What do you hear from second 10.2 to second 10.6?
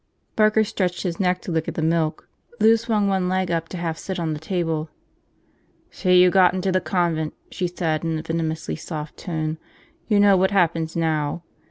what